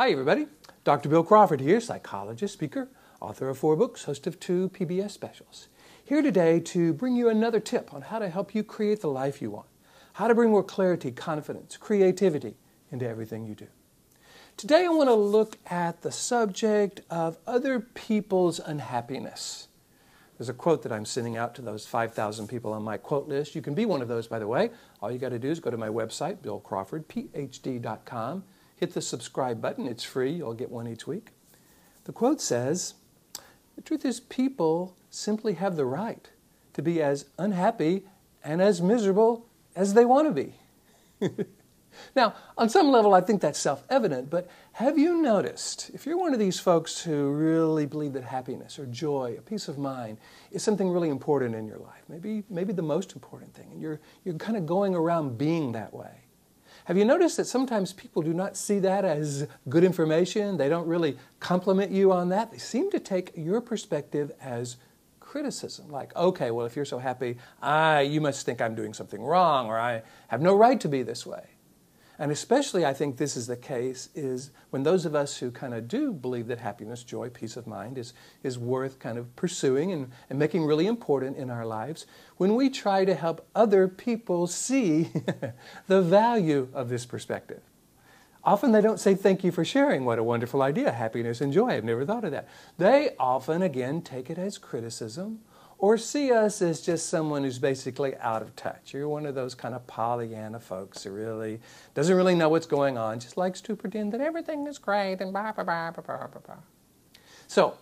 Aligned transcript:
Hi, 0.00 0.12
everybody. 0.12 0.46
Dr. 0.82 1.10
Bill 1.10 1.22
Crawford 1.22 1.60
here, 1.60 1.78
psychologist, 1.78 2.54
speaker, 2.54 2.88
author 3.20 3.50
of 3.50 3.58
four 3.58 3.76
books, 3.76 4.04
host 4.04 4.26
of 4.26 4.40
two 4.40 4.70
PBS 4.70 5.10
specials. 5.10 5.68
Here 6.02 6.22
today 6.22 6.58
to 6.58 6.94
bring 6.94 7.16
you 7.16 7.28
another 7.28 7.60
tip 7.60 7.92
on 7.92 8.00
how 8.00 8.18
to 8.18 8.30
help 8.30 8.54
you 8.54 8.64
create 8.64 9.02
the 9.02 9.10
life 9.10 9.42
you 9.42 9.50
want, 9.50 9.66
how 10.14 10.26
to 10.26 10.34
bring 10.34 10.48
more 10.48 10.62
clarity, 10.62 11.10
confidence, 11.10 11.76
creativity 11.76 12.54
into 12.90 13.06
everything 13.06 13.44
you 13.44 13.54
do. 13.54 13.66
Today, 14.56 14.86
I 14.86 14.88
want 14.88 15.10
to 15.10 15.14
look 15.14 15.58
at 15.66 16.00
the 16.00 16.12
subject 16.12 17.02
of 17.10 17.36
other 17.46 17.78
people's 17.78 18.58
unhappiness. 18.58 19.68
There's 20.38 20.48
a 20.48 20.54
quote 20.54 20.82
that 20.84 20.92
I'm 20.92 21.04
sending 21.04 21.36
out 21.36 21.54
to 21.56 21.60
those 21.60 21.86
5,000 21.86 22.48
people 22.48 22.72
on 22.72 22.82
my 22.82 22.96
quote 22.96 23.28
list. 23.28 23.54
You 23.54 23.60
can 23.60 23.74
be 23.74 23.84
one 23.84 24.00
of 24.00 24.08
those, 24.08 24.26
by 24.26 24.38
the 24.38 24.48
way. 24.48 24.70
All 25.02 25.12
you 25.12 25.18
got 25.18 25.28
to 25.28 25.38
do 25.38 25.50
is 25.50 25.60
go 25.60 25.70
to 25.70 25.76
my 25.76 25.88
website, 25.88 26.38
billcrawfordphd.com, 26.38 28.44
hit 28.80 28.94
the 28.94 29.02
subscribe 29.02 29.60
button. 29.60 29.86
It's 29.86 30.02
free, 30.02 30.32
you'll 30.32 30.54
get 30.54 30.70
one 30.70 30.88
each 30.88 31.06
week. 31.06 31.28
The 32.04 32.12
quote 32.12 32.40
says 32.40 32.94
The 33.76 33.82
truth 33.82 34.04
is, 34.04 34.18
people 34.20 34.96
simply 35.10 35.54
have 35.54 35.76
the 35.76 35.84
right 35.84 36.28
to 36.72 36.82
be 36.82 37.02
as 37.02 37.26
unhappy 37.38 38.04
and 38.42 38.62
as 38.62 38.80
miserable 38.80 39.46
as 39.76 39.94
they 39.94 40.04
want 40.04 40.28
to 40.28 40.42
be. 40.42 41.46
Now, 42.14 42.34
on 42.56 42.68
some 42.68 42.90
level, 42.90 43.14
I 43.14 43.20
think 43.20 43.40
that's 43.40 43.58
self 43.58 43.84
evident, 43.90 44.30
but 44.30 44.48
have 44.72 44.98
you 44.98 45.20
noticed, 45.20 45.90
if 45.92 46.06
you're 46.06 46.18
one 46.18 46.32
of 46.32 46.38
these 46.38 46.58
folks 46.58 47.02
who 47.02 47.30
really 47.30 47.86
believe 47.86 48.12
that 48.14 48.24
happiness 48.24 48.78
or 48.78 48.86
joy, 48.86 49.36
a 49.38 49.42
peace 49.42 49.68
of 49.68 49.78
mind, 49.78 50.18
is 50.50 50.62
something 50.62 50.88
really 50.88 51.08
important 51.08 51.54
in 51.54 51.66
your 51.66 51.78
life, 51.78 52.02
maybe, 52.08 52.44
maybe 52.48 52.72
the 52.72 52.82
most 52.82 53.12
important 53.12 53.54
thing, 53.54 53.68
and 53.72 53.80
you're, 53.80 54.00
you're 54.24 54.34
kind 54.34 54.56
of 54.56 54.66
going 54.66 54.94
around 54.94 55.38
being 55.38 55.72
that 55.72 55.92
way, 55.92 56.22
have 56.84 56.96
you 56.96 57.04
noticed 57.04 57.36
that 57.36 57.46
sometimes 57.46 57.92
people 57.92 58.22
do 58.22 58.32
not 58.32 58.56
see 58.56 58.78
that 58.80 59.04
as 59.04 59.46
good 59.68 59.84
information? 59.84 60.56
They 60.56 60.68
don't 60.68 60.86
really 60.86 61.16
compliment 61.38 61.90
you 61.90 62.12
on 62.12 62.28
that. 62.30 62.50
They 62.50 62.58
seem 62.58 62.90
to 62.90 62.98
take 62.98 63.32
your 63.36 63.60
perspective 63.60 64.32
as 64.40 64.76
criticism, 65.20 65.88
like, 65.90 66.14
okay, 66.16 66.50
well, 66.50 66.66
if 66.66 66.74
you're 66.74 66.84
so 66.84 66.98
happy, 66.98 67.36
I, 67.62 68.00
you 68.00 68.20
must 68.20 68.44
think 68.44 68.60
I'm 68.60 68.74
doing 68.74 68.92
something 68.92 69.22
wrong, 69.22 69.68
or 69.68 69.78
I 69.78 70.02
have 70.26 70.42
no 70.42 70.56
right 70.56 70.80
to 70.80 70.88
be 70.88 71.04
this 71.04 71.24
way. 71.24 71.44
And 72.20 72.30
especially, 72.30 72.84
I 72.84 72.92
think 72.92 73.16
this 73.16 73.34
is 73.34 73.46
the 73.46 73.56
case, 73.56 74.10
is 74.14 74.50
when 74.68 74.82
those 74.82 75.06
of 75.06 75.14
us 75.14 75.38
who 75.38 75.50
kind 75.50 75.72
of 75.72 75.88
do 75.88 76.12
believe 76.12 76.48
that 76.48 76.58
happiness, 76.58 77.02
joy, 77.02 77.30
peace 77.30 77.56
of 77.56 77.66
mind 77.66 77.96
is, 77.96 78.12
is 78.42 78.58
worth 78.58 78.98
kind 78.98 79.16
of 79.16 79.34
pursuing 79.36 79.90
and, 79.90 80.10
and 80.28 80.38
making 80.38 80.66
really 80.66 80.86
important 80.86 81.38
in 81.38 81.48
our 81.48 81.64
lives, 81.64 82.04
when 82.36 82.56
we 82.56 82.68
try 82.68 83.06
to 83.06 83.14
help 83.14 83.48
other 83.54 83.88
people 83.88 84.46
see 84.46 85.10
the 85.86 86.02
value 86.02 86.68
of 86.74 86.90
this 86.90 87.06
perspective. 87.06 87.62
Often 88.44 88.72
they 88.72 88.82
don't 88.82 89.00
say, 89.00 89.14
Thank 89.14 89.42
you 89.42 89.50
for 89.50 89.64
sharing. 89.64 90.04
What 90.04 90.18
a 90.18 90.22
wonderful 90.22 90.60
idea, 90.60 90.92
happiness 90.92 91.40
and 91.40 91.54
joy. 91.54 91.68
I've 91.68 91.84
never 91.84 92.04
thought 92.04 92.24
of 92.24 92.32
that. 92.32 92.48
They 92.76 93.12
often, 93.18 93.62
again, 93.62 94.02
take 94.02 94.28
it 94.28 94.36
as 94.36 94.58
criticism 94.58 95.40
or 95.80 95.96
see 95.96 96.30
us 96.30 96.60
as 96.60 96.82
just 96.82 97.08
someone 97.08 97.42
who's 97.42 97.58
basically 97.58 98.14
out 98.18 98.42
of 98.42 98.54
touch. 98.54 98.92
You're 98.92 99.08
one 99.08 99.24
of 99.24 99.34
those 99.34 99.54
kind 99.54 99.74
of 99.74 99.86
Pollyanna 99.86 100.60
folks 100.60 101.04
who 101.04 101.10
really 101.10 101.58
doesn't 101.94 102.14
really 102.14 102.34
know 102.34 102.50
what's 102.50 102.66
going 102.66 102.98
on, 102.98 103.18
just 103.18 103.38
likes 103.38 103.62
to 103.62 103.74
pretend 103.74 104.12
that 104.12 104.20
everything 104.20 104.66
is 104.66 104.76
great 104.76 105.20
and 105.20 105.32
blah, 105.32 105.52
blah, 105.52 105.64
blah, 105.64 105.90
blah, 105.90 106.02
blah, 106.02 106.26
blah. 106.26 106.56
So, 107.46 107.78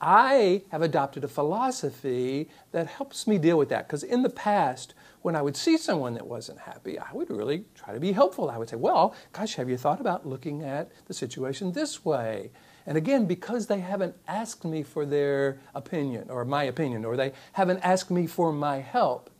I 0.00 0.62
have 0.70 0.82
adopted 0.82 1.22
a 1.22 1.28
philosophy 1.28 2.48
that 2.72 2.86
helps 2.86 3.26
me 3.26 3.38
deal 3.38 3.56
with 3.56 3.68
that 3.68 3.86
because 3.86 4.02
in 4.02 4.22
the 4.22 4.30
past, 4.30 4.94
when 5.22 5.36
I 5.36 5.42
would 5.42 5.56
see 5.56 5.76
someone 5.76 6.14
that 6.14 6.26
wasn't 6.26 6.58
happy, 6.60 6.98
I 6.98 7.12
would 7.12 7.30
really 7.30 7.64
try 7.74 7.94
to 7.94 8.00
be 8.00 8.12
helpful. 8.12 8.50
I 8.50 8.58
would 8.58 8.68
say, 8.68 8.76
Well, 8.76 9.14
gosh, 9.32 9.54
have 9.54 9.70
you 9.70 9.76
thought 9.76 10.00
about 10.00 10.26
looking 10.26 10.62
at 10.62 10.90
the 11.06 11.14
situation 11.14 11.72
this 11.72 12.04
way? 12.04 12.50
And 12.86 12.98
again, 12.98 13.26
because 13.26 13.66
they 13.66 13.80
haven't 13.80 14.14
asked 14.28 14.64
me 14.64 14.82
for 14.82 15.06
their 15.06 15.58
opinion 15.74 16.30
or 16.30 16.44
my 16.44 16.64
opinion, 16.64 17.04
or 17.04 17.16
they 17.16 17.32
haven't 17.52 17.80
asked 17.80 18.10
me 18.10 18.26
for 18.26 18.52
my 18.52 18.78
help, 18.78 19.30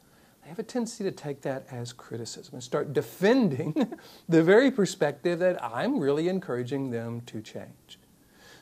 they 0.42 0.48
have 0.48 0.58
a 0.58 0.62
tendency 0.62 1.04
to 1.04 1.10
take 1.10 1.42
that 1.42 1.66
as 1.70 1.92
criticism 1.92 2.54
and 2.54 2.62
start 2.62 2.92
defending 2.92 3.96
the 4.28 4.42
very 4.42 4.70
perspective 4.70 5.38
that 5.38 5.62
I'm 5.62 5.98
really 5.98 6.28
encouraging 6.28 6.91
them 6.91 7.22
to 7.22 7.41
change. 7.41 7.98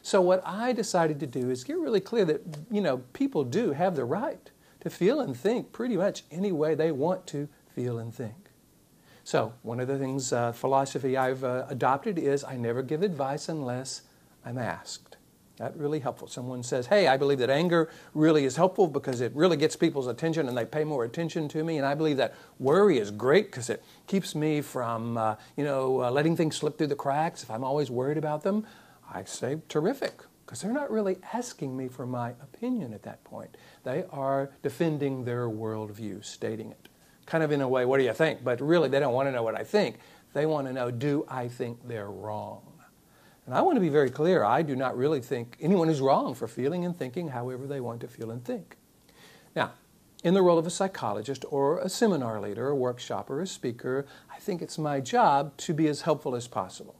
So 0.03 0.21
what 0.21 0.43
I 0.45 0.73
decided 0.73 1.21
to 1.21 1.27
do 1.27 1.51
is 1.51 1.63
get 1.63 1.79
really 1.79 2.01
clear 2.01 2.25
that 2.25 2.43
you 2.71 2.81
know 2.81 2.99
people 3.13 3.45
do 3.45 3.73
have 3.73 3.95
the 3.95 4.05
right 4.05 4.51
to 4.81 4.91
feel 4.91 5.21
and 5.21 5.37
think 5.37 5.71
pretty 5.71 5.97
much 5.97 6.25
any 6.31 6.51
way 6.51 6.75
they 6.75 6.91
want 6.91 7.27
to 7.29 7.49
feel 7.73 7.99
and 7.99 8.13
think. 8.13 8.51
So 9.25 9.53
one 9.63 9.79
of 9.79 9.87
the 9.87 9.99
things 9.99 10.33
uh, 10.33 10.51
philosophy 10.51 11.17
I've 11.17 11.45
uh, 11.45 11.67
adopted 11.69 12.19
is 12.19 12.43
I 12.43 12.57
never 12.57 12.83
give 12.83 13.03
advice 13.03 13.49
unless 13.49 14.03
I'm 14.45 14.59
asked. 14.59 15.17
That 15.59 15.77
really 15.77 16.01
helpful. 16.01 16.27
Someone 16.29 16.63
says, 16.63 16.87
"Hey, 16.87 17.07
I 17.07 17.17
believe 17.17 17.39
that 17.39 17.51
anger 17.51 17.89
really 18.15 18.45
is 18.45 18.57
helpful 18.57 18.89
because 18.89 19.21
it 19.21 19.33
really 19.37 19.57
gets 19.57 19.77
people's 19.77 20.07
attention 20.07 20.49
and 20.49 20.57
they 20.57 20.65
pay 20.65 20.83
more 20.83 21.05
attention 21.05 21.47
to 21.49 21.63
me." 21.63 21.77
And 21.77 21.87
I 21.87 21.95
believe 21.95 22.17
that 22.17 22.35
worry 22.59 22.99
is 22.99 23.11
great 23.11 23.51
because 23.51 23.71
it 23.71 23.83
keeps 24.07 24.35
me 24.35 24.61
from, 24.61 25.17
uh, 25.17 25.37
you 25.57 25.63
know, 25.63 26.03
uh, 26.03 26.11
letting 26.11 26.37
things 26.37 26.57
slip 26.57 26.79
through 26.79 26.89
the 26.89 26.97
cracks 26.97 27.43
if 27.43 27.51
I'm 27.51 27.63
always 27.63 27.91
worried 27.91 28.17
about 28.19 28.43
them. 28.43 28.67
I 29.13 29.25
say, 29.25 29.61
"Terrific," 29.69 30.23
because 30.45 30.63
they're 30.63 30.73
not 30.73 30.91
really 30.91 31.19
asking 31.33 31.77
me 31.77 31.87
for 31.87 32.07
my 32.07 32.31
opinion 32.43 32.93
at 32.95 33.03
that 33.03 33.23
point. 33.23 33.57
They 33.85 34.05
are 34.11 34.51
defending 34.63 35.25
their 35.25 35.49
worldview, 35.49 36.25
stating 36.25 36.71
it, 36.73 36.89
kind 37.27 37.45
of 37.45 37.53
in 37.53 37.61
a 37.61 37.69
way, 37.69 37.85
"What 37.85 37.99
do 37.99 38.05
you 38.05 38.15
think?" 38.15 38.43
But 38.43 38.61
really, 38.61 38.89
they 38.89 39.01
don't 39.01 39.15
want 39.15 39.29
to 39.29 39.33
know 39.33 39.43
what 39.43 39.55
I 39.55 39.65
think. 39.65 39.99
They 40.33 40.47
want 40.47 40.67
to 40.67 40.73
know, 40.73 40.91
"Do 40.91 41.27
I 41.29 41.47
think 41.47 41.87
they're 41.87 42.11
wrong?" 42.11 42.72
And 43.47 43.55
I 43.55 43.63
want 43.63 43.77
to 43.77 43.81
be 43.81 43.89
very 43.89 44.11
clear 44.11 44.45
I 44.45 44.63
do 44.63 44.77
not 44.77 44.97
really 44.97 45.21
think 45.21 45.57
anyone 45.61 45.89
is 45.89 46.01
wrong 46.01 46.35
for 46.35 46.47
feeling 46.47 46.85
and 46.85 46.97
thinking 46.97 47.29
however 47.29 47.67
they 47.67 47.81
want 47.81 48.01
to 48.03 48.09
feel 48.09 48.31
and 48.31 48.45
think. 48.45 48.77
Now, 49.57 49.73
in 50.23 50.35
the 50.35 50.43
role 50.43 50.59
of 50.59 50.67
a 50.67 50.71
psychologist 50.71 51.45
or 51.51 51.79
a 51.79 51.89
seminar 51.89 52.41
leader, 52.41 52.69
a 52.69 52.77
workshop, 52.77 53.29
or 53.29 53.41
a 53.41 53.47
speaker, 53.47 54.07
I 54.31 54.39
think 54.39 54.63
it's 54.63 54.79
my 54.79 55.01
job 55.01 55.57
to 55.59 55.75
be 55.75 55.89
as 55.89 56.03
helpful 56.03 56.37
as 56.37 56.47
possible. 56.47 56.95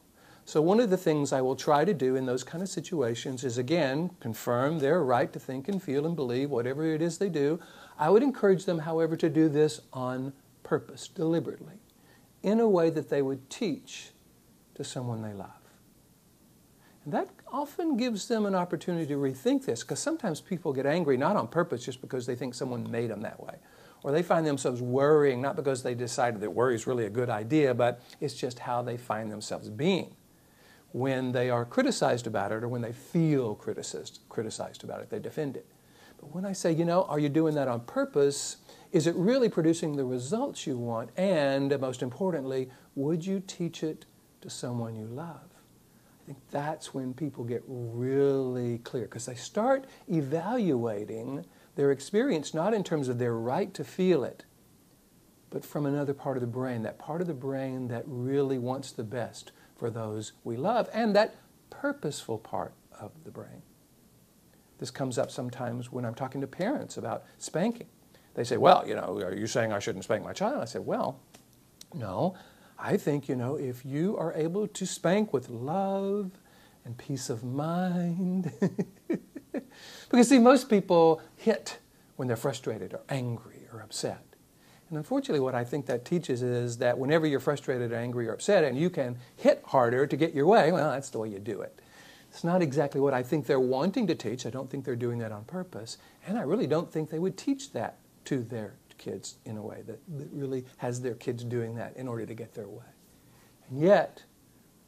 So, 0.45 0.61
one 0.61 0.81
of 0.81 0.89
the 0.89 0.97
things 0.97 1.31
I 1.31 1.39
will 1.39 1.55
try 1.55 1.85
to 1.85 1.93
do 1.93 2.17
in 2.17 2.25
those 2.25 2.43
kind 2.43 2.61
of 2.61 2.67
situations 2.67 3.45
is 3.45 3.57
again 3.57 4.11
confirm 4.19 4.79
their 4.79 5.01
right 5.01 5.31
to 5.31 5.39
think 5.39 5.69
and 5.69 5.81
feel 5.81 6.05
and 6.05 6.17
believe 6.17 6.49
whatever 6.49 6.85
it 6.85 7.01
is 7.01 7.17
they 7.17 7.29
do. 7.29 7.61
I 7.97 8.09
would 8.09 8.23
encourage 8.23 8.65
them, 8.65 8.79
however, 8.79 9.15
to 9.15 9.29
do 9.29 9.47
this 9.47 9.79
on 9.93 10.33
purpose, 10.63 11.07
deliberately, 11.07 11.75
in 12.41 12.59
a 12.59 12.67
way 12.67 12.89
that 12.89 13.09
they 13.09 13.21
would 13.21 13.49
teach 13.49 14.09
to 14.75 14.83
someone 14.83 15.21
they 15.21 15.33
love. 15.33 15.62
That 17.05 17.29
often 17.51 17.97
gives 17.97 18.27
them 18.27 18.45
an 18.45 18.55
opportunity 18.55 19.05
to 19.07 19.15
rethink 19.15 19.65
this 19.65 19.81
because 19.81 19.99
sometimes 19.99 20.39
people 20.39 20.71
get 20.71 20.85
angry 20.85 21.17
not 21.17 21.35
on 21.35 21.47
purpose 21.47 21.83
just 21.83 21.99
because 21.99 22.25
they 22.25 22.35
think 22.35 22.53
someone 22.53 22.89
made 22.89 23.09
them 23.09 23.21
that 23.21 23.43
way. 23.43 23.55
Or 24.03 24.11
they 24.11 24.23
find 24.23 24.45
themselves 24.45 24.81
worrying 24.81 25.41
not 25.41 25.55
because 25.55 25.83
they 25.83 25.95
decided 25.95 26.39
that 26.41 26.49
worry 26.51 26.75
is 26.75 26.87
really 26.87 27.05
a 27.05 27.09
good 27.09 27.29
idea, 27.29 27.73
but 27.73 28.01
it's 28.21 28.33
just 28.33 28.59
how 28.59 28.81
they 28.81 28.97
find 28.97 29.31
themselves 29.31 29.69
being 29.69 30.15
when 30.93 31.31
they 31.31 31.49
are 31.49 31.65
criticized 31.65 32.27
about 32.27 32.51
it 32.51 32.63
or 32.63 32.67
when 32.69 32.81
they 32.81 32.93
feel 32.93 33.55
criticized, 33.55 34.19
criticized 34.29 34.83
about 34.83 35.01
it. 35.01 35.09
They 35.09 35.19
defend 35.19 35.57
it. 35.57 35.65
But 36.19 36.33
when 36.33 36.45
I 36.45 36.53
say, 36.53 36.71
you 36.71 36.85
know, 36.85 37.03
are 37.03 37.19
you 37.19 37.29
doing 37.29 37.55
that 37.55 37.67
on 37.67 37.81
purpose? 37.81 38.57
Is 38.91 39.07
it 39.07 39.15
really 39.15 39.49
producing 39.49 39.95
the 39.95 40.05
results 40.05 40.67
you 40.67 40.77
want? 40.77 41.09
And 41.17 41.77
most 41.81 42.01
importantly, 42.01 42.69
would 42.95 43.25
you 43.25 43.41
teach 43.45 43.83
it 43.83 44.05
to 44.41 44.49
someone 44.49 44.95
you 44.95 45.05
love? 45.05 45.52
I 46.23 46.25
think 46.27 46.37
that's 46.51 46.93
when 46.93 47.13
people 47.13 47.43
get 47.43 47.63
really 47.67 48.77
clear 48.79 49.03
because 49.03 49.25
they 49.25 49.35
start 49.35 49.85
evaluating 50.09 51.45
their 51.75 51.91
experience 51.91 52.53
not 52.53 52.73
in 52.73 52.81
terms 52.83 53.09
of 53.09 53.19
their 53.19 53.33
right 53.35 53.73
to 53.73 53.83
feel 53.83 54.23
it, 54.23 54.45
but 55.49 55.65
from 55.65 55.85
another 55.85 56.13
part 56.13 56.37
of 56.37 56.41
the 56.41 56.47
brain, 56.47 56.81
that 56.83 56.97
part 56.97 57.19
of 57.19 57.27
the 57.27 57.33
brain 57.33 57.89
that 57.89 58.03
really 58.07 58.57
wants 58.57 58.91
the 58.93 59.03
best 59.03 59.51
for 59.75 59.89
those 59.89 60.31
we 60.45 60.55
love, 60.55 60.89
and 60.93 61.13
that 61.13 61.35
purposeful 61.69 62.37
part 62.37 62.73
of 62.97 63.11
the 63.25 63.31
brain. 63.31 63.61
This 64.77 64.91
comes 64.91 65.17
up 65.17 65.29
sometimes 65.29 65.91
when 65.91 66.05
I'm 66.05 66.15
talking 66.15 66.39
to 66.39 66.47
parents 66.47 66.95
about 66.95 67.25
spanking. 67.37 67.87
They 68.33 68.45
say, 68.45 68.55
Well, 68.55 68.87
you 68.87 68.95
know, 68.95 69.17
are 69.19 69.35
you 69.35 69.47
saying 69.47 69.73
I 69.73 69.79
shouldn't 69.79 70.05
spank 70.05 70.23
my 70.23 70.33
child? 70.33 70.61
I 70.61 70.65
say, 70.65 70.79
Well, 70.79 71.19
no, 71.93 72.35
I 72.85 72.97
think, 72.97 73.29
you 73.29 73.35
know, 73.37 73.55
if 73.55 73.85
you 73.85 74.17
are 74.17 74.33
able 74.33 74.67
to 74.67 74.85
spank 74.85 75.31
with 75.31 75.49
love 75.49 76.31
and 76.83 76.97
peace 76.97 77.29
of 77.29 77.41
mind, 77.41 78.51
because 80.09 80.27
see, 80.27 80.37
most 80.37 80.69
people 80.69 81.21
hit 81.37 81.79
when 82.17 82.27
they're 82.27 82.35
frustrated 82.35 82.93
or 82.93 82.99
angry 83.07 83.61
or 83.71 83.79
upset. 83.79 84.25
And 84.89 84.97
unfortunately, 84.97 85.39
what 85.39 85.55
I 85.55 85.63
think 85.63 85.85
that 85.85 86.03
teaches 86.03 86.43
is 86.43 86.77
that 86.79 86.97
whenever 86.97 87.25
you're 87.25 87.39
frustrated 87.39 87.93
or 87.93 87.95
angry 87.95 88.27
or 88.27 88.33
upset 88.33 88.65
and 88.65 88.77
you 88.77 88.89
can 88.89 89.17
hit 89.37 89.63
harder 89.67 90.05
to 90.05 90.17
get 90.17 90.33
your 90.33 90.45
way, 90.45 90.73
well, 90.73 90.91
that's 90.91 91.09
the 91.09 91.19
way 91.19 91.29
you 91.29 91.39
do 91.39 91.61
it. 91.61 91.79
It's 92.29 92.43
not 92.43 92.61
exactly 92.61 92.99
what 92.99 93.13
I 93.13 93.23
think 93.23 93.45
they're 93.45 93.61
wanting 93.61 94.07
to 94.07 94.15
teach. 94.15 94.45
I 94.45 94.49
don't 94.49 94.69
think 94.69 94.83
they're 94.83 94.97
doing 94.97 95.19
that 95.19 95.31
on 95.31 95.45
purpose. 95.45 95.97
And 96.27 96.37
I 96.37 96.41
really 96.41 96.67
don't 96.67 96.91
think 96.91 97.09
they 97.09 97.19
would 97.19 97.37
teach 97.37 97.71
that 97.71 97.99
to 98.25 98.43
their 98.43 98.73
kids 99.03 99.37
in 99.45 99.57
a 99.57 99.61
way 99.61 99.83
that, 99.85 99.99
that 100.17 100.29
really 100.31 100.65
has 100.77 101.01
their 101.01 101.15
kids 101.15 101.43
doing 101.43 101.75
that 101.75 101.95
in 101.97 102.07
order 102.07 102.25
to 102.25 102.33
get 102.33 102.53
their 102.53 102.67
way. 102.67 102.85
And 103.69 103.79
yet, 103.79 104.23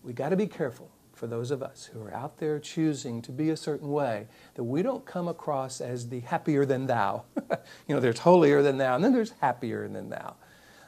we 0.04 0.14
got 0.14 0.30
to 0.30 0.38
be 0.38 0.48
careful 0.48 0.90
for 1.14 1.28
those 1.28 1.52
of 1.52 1.64
us 1.64 1.90
who 1.92 2.02
are 2.02 2.14
out 2.14 2.38
there 2.38 2.60
choosing 2.60 3.22
to 3.22 3.32
be 3.32 3.50
a 3.50 3.58
certain 3.58 3.90
way, 3.90 4.28
that 4.56 4.64
we 4.64 4.82
don't 4.82 5.06
come 5.06 5.28
across 5.28 5.80
as 5.82 6.10
the 6.10 6.20
happier 6.22 6.66
than 6.66 6.88
thou. 6.88 7.24
you 7.88 7.96
know, 7.96 8.00
there's 8.00 8.20
holier 8.20 8.62
than 8.62 8.78
thou, 8.78 8.96
and 8.96 9.04
then 9.04 9.14
there's 9.14 9.34
happier 9.40 9.88
than 9.88 10.10
thou. 10.10 10.36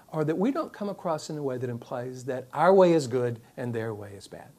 Or 0.10 0.24
that 0.24 0.38
we 0.38 0.52
don't 0.52 0.72
come 0.72 0.90
across 0.90 1.30
in 1.30 1.38
a 1.38 1.44
way 1.44 1.58
that 1.58 1.70
implies 1.70 2.26
that 2.26 2.48
our 2.54 2.74
way 2.74 2.94
is 2.94 3.08
good 3.08 3.40
and 3.56 3.74
their 3.74 3.94
way 3.94 4.14
is 4.14 4.28
bad. 4.28 4.50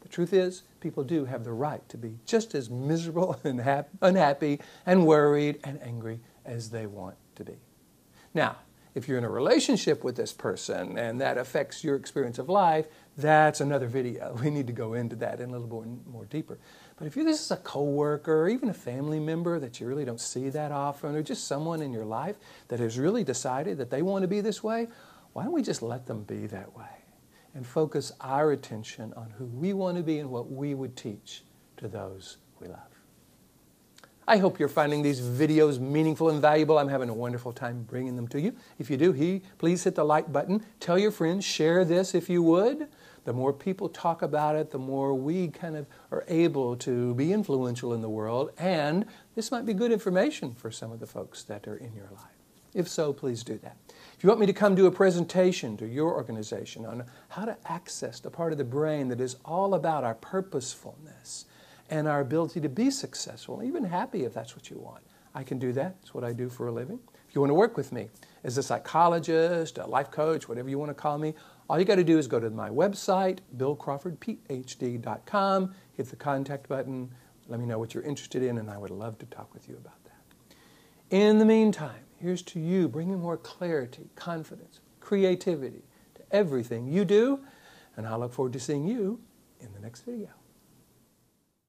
The 0.00 0.08
truth 0.08 0.32
is, 0.32 0.62
people 0.80 1.04
do 1.04 1.26
have 1.26 1.44
the 1.44 1.52
right 1.52 1.86
to 1.90 1.98
be 1.98 2.18
just 2.24 2.54
as 2.54 2.70
miserable 2.70 3.38
and 3.44 3.60
unhappy 4.00 4.60
and 4.86 5.06
worried 5.06 5.60
and 5.64 5.80
angry 5.82 6.20
as 6.44 6.70
they 6.70 6.86
want 6.86 7.16
to 7.36 7.44
be. 7.44 7.58
Now, 8.34 8.56
if 8.94 9.06
you're 9.06 9.18
in 9.18 9.24
a 9.24 9.30
relationship 9.30 10.02
with 10.02 10.16
this 10.16 10.32
person 10.32 10.98
and 10.98 11.20
that 11.20 11.38
affects 11.38 11.84
your 11.84 11.94
experience 11.94 12.38
of 12.38 12.48
life, 12.48 12.86
that's 13.16 13.60
another 13.60 13.86
video. 13.86 14.36
We 14.42 14.50
need 14.50 14.66
to 14.66 14.72
go 14.72 14.94
into 14.94 15.16
that 15.16 15.40
in 15.40 15.50
a 15.50 15.52
little 15.52 15.68
more, 15.68 15.86
more 16.10 16.24
deeper. 16.24 16.58
But 16.96 17.06
if 17.06 17.16
you 17.16 17.24
this 17.24 17.40
is 17.40 17.50
a 17.50 17.56
coworker 17.58 18.42
or 18.42 18.48
even 18.48 18.70
a 18.70 18.74
family 18.74 19.20
member 19.20 19.60
that 19.60 19.80
you 19.80 19.86
really 19.86 20.04
don't 20.04 20.20
see 20.20 20.48
that 20.50 20.72
often, 20.72 21.14
or 21.14 21.22
just 21.22 21.46
someone 21.46 21.80
in 21.80 21.92
your 21.92 22.04
life 22.04 22.36
that 22.68 22.80
has 22.80 22.98
really 22.98 23.22
decided 23.22 23.78
that 23.78 23.90
they 23.90 24.02
want 24.02 24.22
to 24.22 24.28
be 24.28 24.40
this 24.40 24.64
way, 24.64 24.88
why 25.32 25.44
don't 25.44 25.52
we 25.52 25.62
just 25.62 25.82
let 25.82 26.06
them 26.06 26.24
be 26.24 26.46
that 26.48 26.76
way 26.76 27.04
and 27.54 27.66
focus 27.66 28.12
our 28.20 28.52
attention 28.52 29.12
on 29.16 29.30
who 29.38 29.46
we 29.46 29.72
want 29.72 29.96
to 29.96 30.02
be 30.02 30.18
and 30.18 30.30
what 30.30 30.50
we 30.50 30.74
would 30.74 30.96
teach 30.96 31.44
to 31.76 31.88
those 31.88 32.38
we 32.60 32.68
love. 32.68 32.97
I 34.28 34.36
hope 34.36 34.58
you're 34.58 34.68
finding 34.68 35.00
these 35.00 35.22
videos 35.22 35.80
meaningful 35.80 36.28
and 36.28 36.42
valuable. 36.42 36.76
I'm 36.76 36.90
having 36.90 37.08
a 37.08 37.14
wonderful 37.14 37.50
time 37.50 37.84
bringing 37.84 38.14
them 38.14 38.28
to 38.28 38.38
you. 38.38 38.54
If 38.78 38.90
you 38.90 38.98
do, 38.98 39.12
he, 39.12 39.40
please 39.56 39.84
hit 39.84 39.94
the 39.94 40.04
like 40.04 40.30
button. 40.30 40.66
Tell 40.80 40.98
your 40.98 41.10
friends, 41.10 41.46
share 41.46 41.82
this 41.82 42.14
if 42.14 42.28
you 42.28 42.42
would. 42.42 42.88
The 43.24 43.32
more 43.32 43.54
people 43.54 43.88
talk 43.88 44.20
about 44.20 44.54
it, 44.54 44.70
the 44.70 44.78
more 44.78 45.14
we 45.14 45.48
kind 45.48 45.78
of 45.78 45.86
are 46.10 46.26
able 46.28 46.76
to 46.76 47.14
be 47.14 47.32
influential 47.32 47.94
in 47.94 48.02
the 48.02 48.10
world. 48.10 48.50
And 48.58 49.06
this 49.34 49.50
might 49.50 49.64
be 49.64 49.72
good 49.72 49.92
information 49.92 50.52
for 50.52 50.70
some 50.70 50.92
of 50.92 51.00
the 51.00 51.06
folks 51.06 51.42
that 51.44 51.66
are 51.66 51.76
in 51.76 51.94
your 51.94 52.10
life. 52.10 52.36
If 52.74 52.86
so, 52.86 53.14
please 53.14 53.42
do 53.42 53.56
that. 53.62 53.78
If 54.14 54.22
you 54.22 54.28
want 54.28 54.40
me 54.40 54.46
to 54.46 54.52
come 54.52 54.74
do 54.74 54.84
a 54.84 54.90
presentation 54.90 55.74
to 55.78 55.86
your 55.86 56.12
organization 56.12 56.84
on 56.84 57.04
how 57.30 57.46
to 57.46 57.56
access 57.64 58.20
the 58.20 58.30
part 58.30 58.52
of 58.52 58.58
the 58.58 58.64
brain 58.64 59.08
that 59.08 59.22
is 59.22 59.36
all 59.46 59.72
about 59.72 60.04
our 60.04 60.16
purposefulness, 60.16 61.46
and 61.90 62.06
our 62.06 62.20
ability 62.20 62.60
to 62.60 62.68
be 62.68 62.90
successful, 62.90 63.62
even 63.62 63.82
happy 63.84 64.24
if 64.24 64.34
that's 64.34 64.54
what 64.54 64.68
you 64.70 64.78
want. 64.78 65.02
I 65.34 65.42
can 65.42 65.58
do 65.58 65.72
that. 65.72 65.96
It's 66.02 66.14
what 66.14 66.22
I 66.24 66.32
do 66.32 66.48
for 66.48 66.68
a 66.68 66.72
living. 66.72 67.00
If 67.28 67.34
you 67.34 67.40
want 67.40 67.50
to 67.50 67.54
work 67.54 67.76
with 67.76 67.90
me 67.92 68.08
as 68.44 68.56
a 68.58 68.62
psychologist, 68.62 69.78
a 69.78 69.86
life 69.86 70.10
coach, 70.10 70.48
whatever 70.48 70.68
you 70.68 70.78
want 70.78 70.90
to 70.90 70.94
call 70.94 71.18
me, 71.18 71.34
all 71.68 71.78
you 71.78 71.84
got 71.84 71.96
to 71.96 72.04
do 72.04 72.16
is 72.18 72.26
go 72.26 72.40
to 72.40 72.48
my 72.50 72.70
website, 72.70 73.40
billcrawfordphd.com, 73.56 75.74
hit 75.92 76.08
the 76.08 76.16
contact 76.16 76.66
button, 76.68 77.10
let 77.46 77.60
me 77.60 77.66
know 77.66 77.78
what 77.78 77.92
you're 77.94 78.04
interested 78.04 78.42
in, 78.42 78.58
and 78.58 78.68
I 78.70 78.78
would 78.78 78.90
love 78.90 79.18
to 79.18 79.26
talk 79.26 79.52
with 79.52 79.68
you 79.68 79.76
about 79.76 80.02
that. 80.04 80.14
In 81.10 81.38
the 81.38 81.44
meantime, 81.44 82.00
here's 82.16 82.40
to 82.42 82.58
you 82.58 82.88
bringing 82.88 83.20
more 83.20 83.36
clarity, 83.36 84.08
confidence, 84.16 84.80
creativity 85.00 85.84
to 86.14 86.22
everything 86.30 86.88
you 86.88 87.04
do, 87.04 87.40
and 87.96 88.06
I 88.06 88.16
look 88.16 88.32
forward 88.32 88.54
to 88.54 88.60
seeing 88.60 88.86
you 88.86 89.20
in 89.60 89.72
the 89.72 89.80
next 89.80 90.02
video. 90.02 90.37